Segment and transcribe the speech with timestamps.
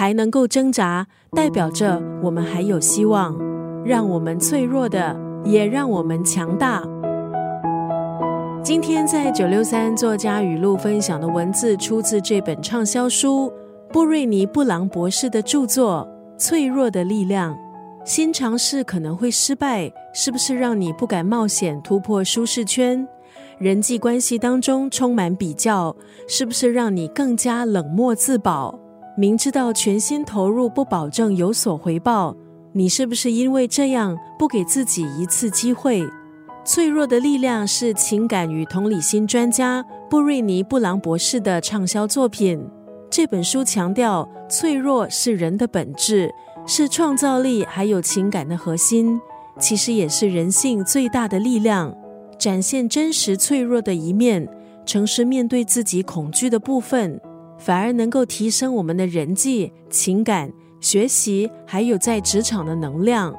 [0.00, 3.36] 还能够挣扎，代表着我们还有希望。
[3.84, 6.82] 让我们脆弱的，也让我们强大。
[8.64, 13.52] 今天在九六三作家语录分享的文字，出自这本畅销书
[13.92, 16.08] 布瑞尼布朗博士的著作
[16.38, 17.54] 《脆弱的力量》。
[18.02, 23.06] 新尝试可能会失败，是不是让你不敢冒险突破舒适圈？
[23.58, 25.94] 人际关系当中充满比较，
[26.26, 28.79] 是不是让你更加冷漠自保？
[29.20, 32.34] 明知道全心投入不保证有所回报，
[32.72, 36.02] 你是不是因为这样不给自己一次机会？
[36.64, 42.66] 脆弱的力量是情感与同理心专家布瑞尼布朗博士的畅销作品。
[43.10, 46.32] 这本书强调，脆弱是人的本质，
[46.66, 49.20] 是创造力还有情感的核心，
[49.58, 51.94] 其实也是人性最大的力量。
[52.38, 54.48] 展现真实脆弱的一面，
[54.86, 57.20] 诚实面对自己恐惧的部分，
[57.60, 60.50] 反而能够提升我们的人际、情感、
[60.80, 63.32] 学习，还有在职场的能量。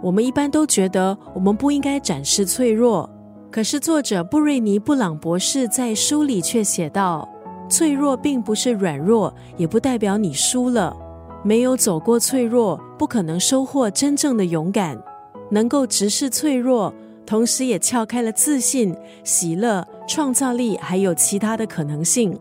[0.00, 3.10] 我们一般都觉得我们不应该展示脆弱，
[3.50, 7.28] 可是作者布瑞尼布朗博士在书里却写道：
[7.68, 10.96] 脆弱并不是软弱，也不代表你输了。
[11.42, 14.96] 没有走过脆弱，不可能收获真正的勇敢。
[15.50, 16.92] 能够直视脆弱，
[17.26, 22.32] 同时也撬开了自信、喜乐、创造力，还有其他的可能性。《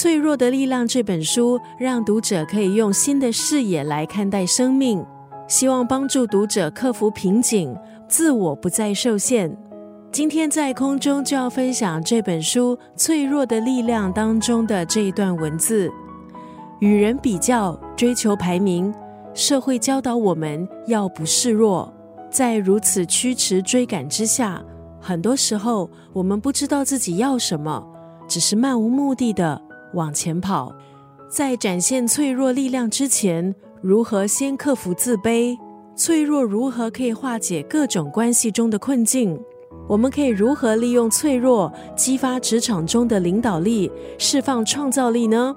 [0.00, 5.04] 脆弱的力量》这本书让读者可以用新的视野来看待生命。
[5.48, 9.52] 希望帮助读者克服瓶颈，自我不再受限。
[10.12, 15.90] 今天在空中就要分享这本书《脆弱的力量》当中的这一段文字：
[16.78, 18.94] 与人比较，追求排名，
[19.34, 21.92] 社会教导我们要不示弱。
[22.30, 24.62] 在如此驱驰追赶之下，
[25.00, 27.84] 很多时候我们不知道自己要什么，
[28.28, 29.60] 只是漫无目的的
[29.94, 30.74] 往前跑。
[31.28, 33.54] 在展现脆弱力量之前。
[33.80, 35.56] 如何先克服自卑、
[35.94, 36.42] 脆弱？
[36.42, 39.40] 如何可以化解各种关系中的困境？
[39.86, 43.88] 我们可以如何利用脆弱激发职场中的领导力、
[44.18, 45.54] 释放创造力呢？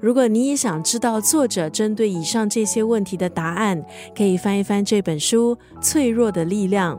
[0.00, 3.84] 如果你也想知道作者针对以上这些问题的答案，
[4.16, 6.96] 可以翻一翻这本书《脆弱的力量》。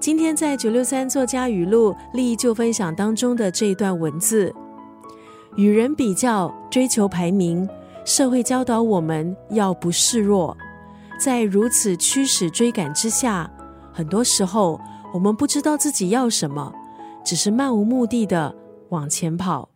[0.00, 4.52] 今天在九六三作家语录利益就分享当中的这一段文字：
[5.56, 7.68] 与人比较，追求排名。
[8.04, 10.56] 社会教导我们要不示弱，
[11.18, 13.50] 在如此驱使追赶之下，
[13.92, 14.80] 很多时候
[15.14, 16.72] 我们不知道自己要什么，
[17.24, 18.54] 只是漫无目的的
[18.88, 19.69] 往前跑。